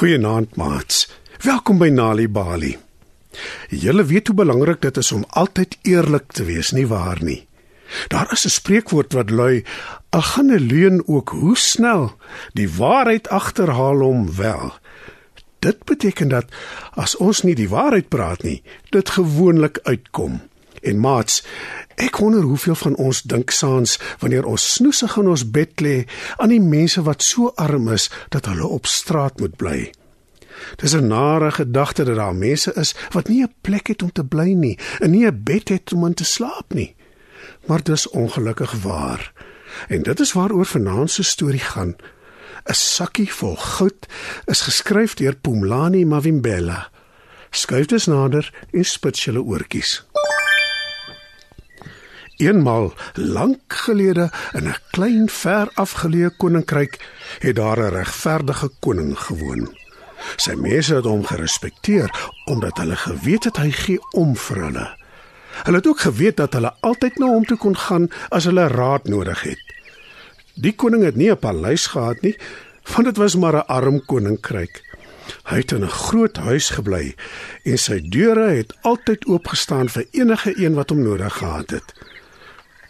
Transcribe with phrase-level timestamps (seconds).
[0.00, 1.10] Goeienaand, maats.
[1.44, 2.70] Welkom by Nali Bali.
[3.68, 7.42] Julle weet hoe belangrik dit is om altyd eerlik te wees, nie waar nie?
[8.08, 9.64] Daar is 'n spreekwoord wat lui:
[10.08, 12.16] "Al gaan 'n leuen ook hoe snel,
[12.52, 14.72] die waarheid agterhaal hom wel."
[15.58, 16.46] Dit beteken dat
[16.94, 20.40] as ons nie die waarheid praat nie, dit gewoonlik uitkom.
[20.82, 21.44] En maats,
[22.00, 25.96] ek wonder hoeveel van ons dink saans wanneer ons snoesig in ons bed lê
[26.36, 29.90] aan die mense wat so arm is dat hulle op straat moet bly.
[30.76, 34.24] Dis 'n nare gedagte dat daar mense is wat nie 'n plek het om te
[34.24, 36.94] bly nie, en nie 'n bed het om in te slaap nie.
[37.66, 39.32] Maar dis ongelukkig waar.
[39.88, 41.96] En dit is waaroor vanaand se storie gaan.
[42.64, 44.06] 'n Sakkie vol goud
[44.44, 46.90] is geskryf deur Pumlani Mavimbela.
[47.50, 50.04] Skuif dus nader en spits julle oortjies.
[52.40, 56.94] Eenmal lank gelede in 'n klein ver afgeleë koninkryk
[57.38, 59.76] het daar 'n regverdige koning gewoon.
[60.36, 62.10] Sy mense het hom gerespekteer
[62.44, 64.96] omdat hulle geweet het hy gee om vir hulle.
[65.64, 69.08] Hulle het ook geweet dat hulle altyd na hom toe kon gaan as hulle raad
[69.08, 69.62] nodig het.
[70.54, 72.36] Die koning het nie 'n paleis gehad nie,
[72.94, 74.82] want dit was maar 'n arm koninkryk.
[75.44, 77.14] Hy het in 'n groot huis gebly
[77.64, 81.94] en sy deure het altyd oop gestaan vir enige een wat hom nodig gehad het.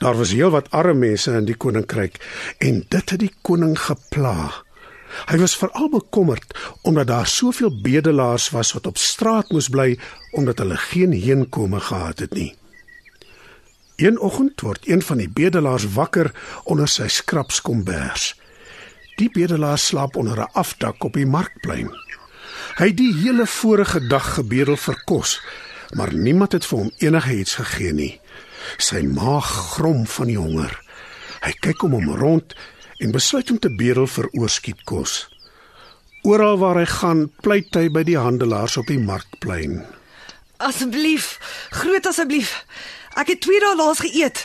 [0.00, 2.14] Daar was heelwat arme mense in die koninkryk
[2.58, 4.48] en dit het die koning gepla.
[5.28, 6.54] Hy was veral bekommerd
[6.88, 9.98] omdat daar soveel bedelaars was wat op straat moes bly
[10.32, 12.54] omdat hulle geen heenkome gehad het nie.
[14.00, 16.32] Een oggend word een van die bedelaars wakker
[16.64, 18.32] onder sy skrapskombers.
[19.20, 21.92] Die bedelaar slaap onder 'n afdak op die markplein.
[22.78, 25.40] Hy het die hele vorige dag gebedel vir kos,
[25.92, 28.19] maar niemand het vir hom enigiets gegee nie.
[28.78, 30.74] Sy maag grom van die honger.
[31.40, 32.54] Hy kyk om hom rond
[33.00, 35.28] en besluit om te bedel vir oorskietkos.
[36.22, 39.80] Oral waar hy gaan, pleit hy by die handelaars op die markplein.
[40.60, 41.38] Asseblief,
[41.72, 42.52] groot asseblief.
[43.16, 44.42] Ek het 2 dae laas geëet.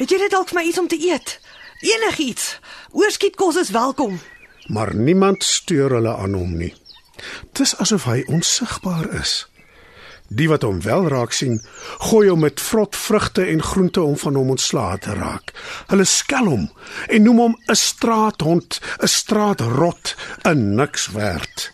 [0.00, 1.38] Het jy net dalk vir my iets om te eet?
[1.86, 2.58] Enigiets.
[2.90, 4.18] Oorskietkos is welkom.
[4.66, 6.72] Maar niemand steur hulle aan hom nie.
[7.54, 9.44] Dis asof hy onsigbaar is.
[10.28, 11.60] Die wat hom wel raak sien,
[12.08, 15.52] gooi hom met vrot vrugte en groente om van hom ontslae te raak.
[15.90, 16.70] Hulle skel hom
[17.08, 21.72] en noem hom 'n straathond, 'n straatrot, 'n niks werd.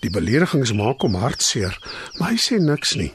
[0.00, 1.78] Die beledigings maak hom hartseer,
[2.18, 3.12] maar hy sê niks nie.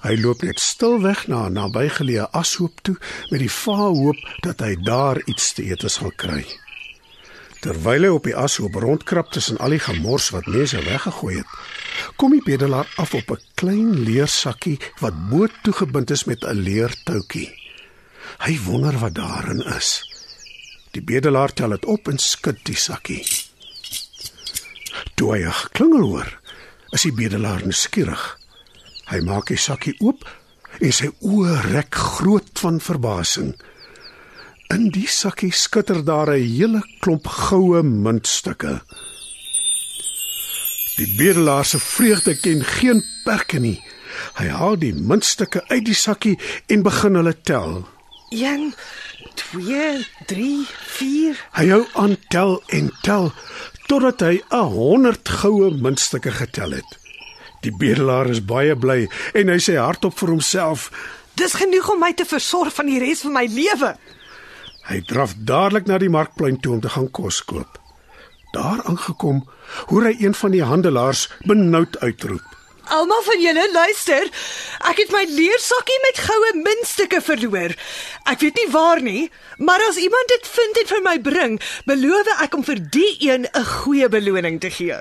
[0.00, 2.96] Hy loop net stil weg na 'n nabygeleë ashoop toe
[3.30, 6.44] met die vae hoop dat hy daar iets te eet sal kry.
[7.60, 11.46] Terwyl hy op die ashoop rondkrap tussen al die gemors wat mense weggegooi het,
[12.20, 17.48] kom die bedelaar af op 'n klein leersakkie wat bo toegebind is met 'n leertoutjie.
[18.44, 20.04] Hy wonder wat daarin is.
[20.90, 23.24] Die bedelaar tel dit op en skud die sakkie.
[25.14, 26.40] Toe hy 'n klingel hoor,
[26.90, 28.38] is die bedelaar nuuskierig.
[29.06, 30.28] Hy maak die sakkie oop
[30.80, 33.54] en sy oë rek groot van verbasing.
[34.68, 38.82] In die sakkie skitter daar 'n hele klomp goue muntstukke.
[41.00, 43.78] Die bedelaar se vreugde ken geen perke nie.
[44.36, 46.34] Hy haal die muntstukke uit die sakkie
[46.68, 47.86] en begin hulle tel.
[48.36, 48.66] 1
[49.40, 49.86] 2
[50.28, 50.50] 3
[50.98, 53.30] 4 Hy hou aan tel en tel
[53.88, 56.90] totdat hy 'n 100 goue muntstukke getel het.
[57.64, 60.90] Die bedelaar is baie bly en hy sê hardop vir homself:
[61.34, 63.96] Dis genoeg om my te versorg van die res van my lewe.
[64.84, 67.79] Hy draf dadelik na die markplein toe om te gaan kos koop.
[68.50, 69.44] Daar aangekom,
[69.86, 72.46] hoor hy een van die handelaars benoud uitroep.
[72.90, 74.26] Almal van julle luister.
[74.90, 77.76] Ek het my leersakkie met goue muntstukke verloor.
[78.26, 79.28] Ek weet nie waar nie,
[79.62, 81.54] maar as iemand dit vind en vir my bring,
[81.86, 84.98] beloof ek om vir die een 'n goeie beloning te gee.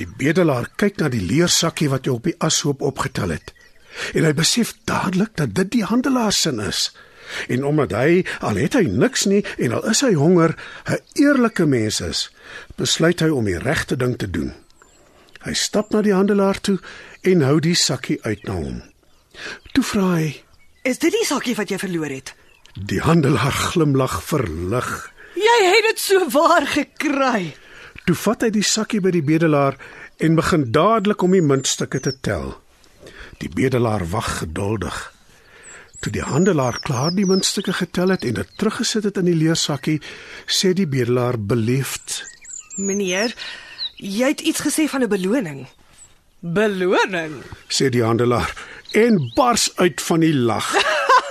[0.00, 3.52] Die bedelaar kyk na die leersakkie wat hy op die ashoop opgetel het.
[4.14, 6.94] En hy besef dadelik dat dit die handelaar se is.
[7.48, 11.66] En omdat hy al het hy niks nie en al is hy honger, 'n eerlike
[11.66, 12.30] mens is,
[12.76, 14.52] besluit hy om die regte ding te doen.
[15.44, 16.78] Hy stap na die handelaar toe
[17.22, 18.82] en hou die sakkie uit na hom.
[19.72, 20.42] Toe vra hy:
[20.82, 22.34] "Is dit die sakkie wat jy verloor het?"
[22.74, 25.12] Die handelaar glimlag verlig.
[25.34, 27.54] "Jy het dit so waar gekry."
[28.06, 29.76] Toe vat hy die sakkie by die bedelaar
[30.18, 32.56] en begin dadelik om die muntstukke te tel.
[33.38, 35.17] Die bedelaar wag geduldig.
[36.00, 39.98] Toe die handelaar klaar die muntstukke getel het en dit teruggesit het in die leersakkie,
[40.46, 42.22] sê die bedelaar beleefd:
[42.76, 43.34] "Meneer,
[43.96, 45.66] jy het iets gesê van 'n beloning."
[46.40, 48.54] "Beloning?" sê die handelaar
[48.92, 50.72] en bars uit van die lag.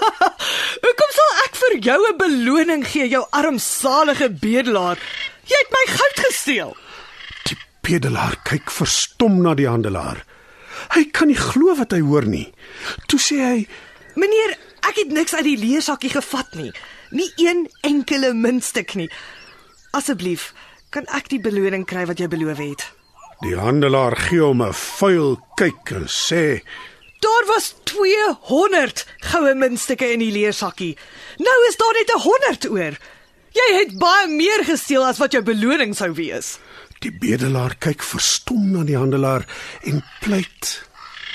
[0.83, 4.97] "Hoekom sal ek vir jou 'n beloning gee, jou armsalige bedelaar?
[5.43, 6.77] Jy het my goud gesteel."
[7.87, 10.23] bedelaar kyk verstom na die handelaar.
[10.93, 12.47] Hy kan nie glo wat hy hoor nie.
[13.07, 13.59] Toe sê hy:
[14.17, 14.55] Meneer,
[14.89, 16.71] ek het niks uit die leersakkie gevat nie.
[17.13, 19.09] Nie een enkele muntstuk nie.
[19.93, 20.53] Asseblief,
[20.89, 22.87] kan ek die beloning kry wat jy beloof het?
[23.45, 26.63] "Die handelaar gee hom 'n vuil kyk en sê:
[27.19, 30.97] Daar was 200 goue muntstukke in die leersakkie.
[31.37, 32.97] Nou is daar net 100 oor.
[33.51, 36.57] Jy het baie meer gesteel as wat jou beloning sou wees.
[36.99, 39.45] Die bedelaar kyk verstom na die handelaar
[39.83, 40.83] en pleit.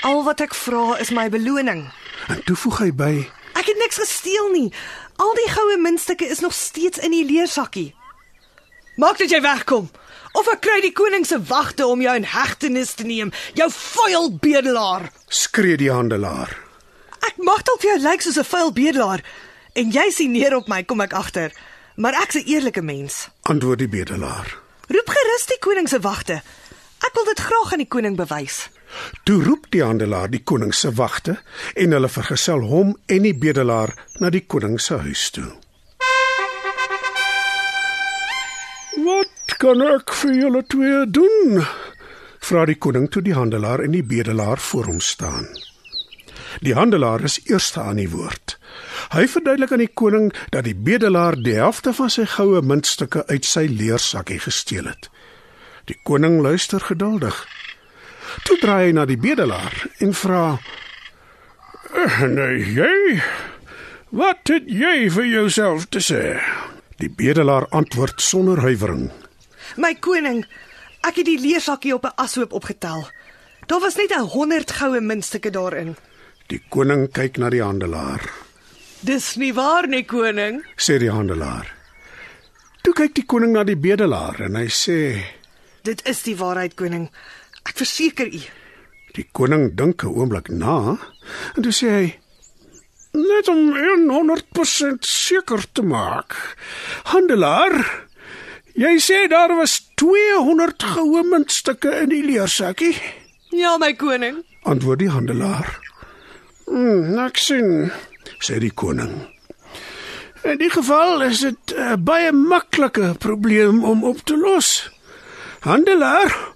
[0.03, 1.91] Al wat ek vra is my beloning.
[2.27, 3.13] En toe voeg hy by:
[3.53, 4.73] Ek het niks gesteel nie.
[5.15, 7.93] Al die goue muntstukke is nog steeds in die leersakkie.
[8.97, 9.89] Maak dat jy wegkom
[10.33, 14.31] of ek kry die koning se wagte om jou in hegtenis te neem, jou vuil
[14.41, 15.11] bedelaar.
[15.27, 16.57] skree die handelaar.
[17.21, 19.21] Ek mag dalk vir jou lyk soos 'n vuil bedelaar
[19.75, 21.51] en jy sien neer op my kom ek agter,
[21.95, 23.29] maar ek's 'n eerlike mens.
[23.43, 24.57] Antwoord die bedelaar.
[24.89, 26.41] Roep gerus die koning se wagte.
[26.99, 28.69] Ek wil dit graag aan die koning bewys.
[29.23, 31.37] Toe roep die handelaar die koning se wagte
[31.75, 35.49] en hulle vergesel hom en die bedelaar na die koning se huis toe.
[39.03, 41.65] Wat kan ek vir julle twee doen?
[42.43, 45.47] vra die koning toe die handelaar en die bedelaar voor hom staan.
[46.61, 48.57] Die handelaar is eerste aan die woord.
[49.13, 53.47] Hy verduidelik aan die koning dat die bedelaar die helfte van sy goue muntstukke uit
[53.47, 55.09] sy leersakkie gesteel het.
[55.89, 57.37] Die koning luister geduldig.
[58.43, 60.57] Toe draai hy na die bedelaar en vra:
[62.27, 63.21] "Nee, jy?
[64.09, 66.39] Wat het jy vir jouself te sê?"
[66.97, 69.11] Die bedelaar antwoord sonder huiwering:
[69.77, 70.43] My koning,
[71.01, 73.07] ek het die leersakkie op 'n ashoop opgetel.
[73.67, 75.95] Daar was net 'n 100 goue muntstukke daarin.
[76.47, 78.21] Die koning kyk na die handelaar,
[78.99, 80.63] Dis nie waar nie, koning.
[80.77, 81.73] sê die handelaar.
[82.83, 85.23] Toe kyk die koning na die bedelaar en hy sê:
[85.83, 87.09] Dit is die waarheid, koning.
[87.63, 88.41] Ek verseker u.
[89.13, 90.97] Die koning dink 'n oomblik na
[91.55, 92.07] en toe sê hy:
[93.13, 93.73] "Net om
[94.09, 96.57] 100% seker te maak.
[97.03, 98.07] Handelaar,
[98.73, 102.97] jy sê daar was 200 goue muntstukke in die leersakkie?"
[103.51, 104.43] Ja, my koning.
[104.63, 105.79] Antwoord die handelaar.
[106.65, 107.91] "Hm, ek sien,"
[108.39, 109.33] sê die koning.
[110.43, 114.89] In die geval is dit 'n baie maklike probleem om op te los.
[115.59, 116.52] Handelaar,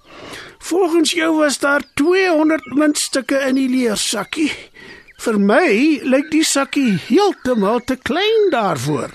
[0.68, 4.50] volgens jou was daar 200 muntstukke in die leersakkie.
[5.18, 5.68] Vir my
[6.04, 9.14] lyk die sakkie heeltemal te klein daarvoor.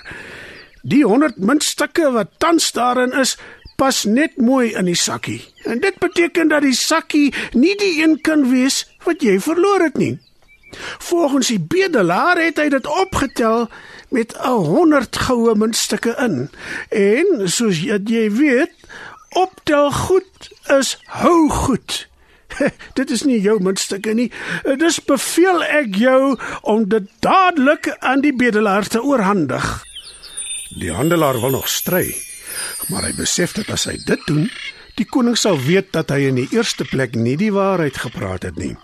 [0.82, 3.36] Die 100 muntstukke wat tans daarin is,
[3.78, 5.40] pas net mooi in die sakkie.
[5.64, 9.98] En dit beteken dat die sakkie nie die een kan wees wat jy verloor het
[9.98, 10.18] nie.
[10.98, 13.68] Volgens die bedelaar het hy dit opgetel
[14.10, 16.50] met 'n 100 goue muntstukke in.
[16.90, 18.72] En soos jy, weet,
[19.34, 20.33] optel goed
[20.78, 22.04] is hou goed.
[22.98, 24.30] dit is nie jou muntstukke nie.
[24.80, 29.82] Dis beveel ek jou om dit dadelik aan die bedelaar te oorhandig.
[30.74, 32.08] Die handelaar wil nog stry,
[32.90, 34.48] maar hy besef dat as hy dit doen,
[34.98, 38.58] die koning sal weet dat hy in die eerste plek nie die waarheid gepraat het
[38.58, 38.74] nie.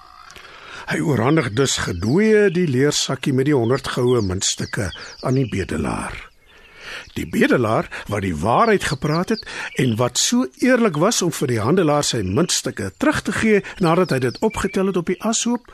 [0.90, 4.90] Hy oorhandig dus gedooie die leersakkie met die 100 goue muntstukke
[5.22, 6.29] aan die bedelaar.
[7.14, 9.46] Die bedelaar wat die waarheid gepraat het
[9.82, 14.14] en wat so eerlik was om vir die handelaar sy muntstukke terug te gee nadat
[14.14, 15.72] hy dit opgetel het op die ashoop,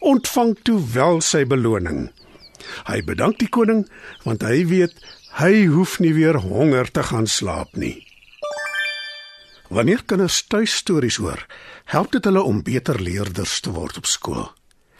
[0.00, 2.08] ontvang toe wel sy beloning.
[2.86, 3.84] Hy bedank die koning
[4.26, 4.94] want hy weet
[5.40, 8.02] hy hoef nie weer honger te gaan slaap nie.
[9.72, 11.46] Wanneer kinders tuistories hoor,
[11.88, 14.50] help dit hulle om beter leerders te word op skool.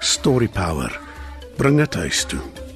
[0.00, 0.98] Story Power.
[1.56, 2.69] Bring dit huis toe.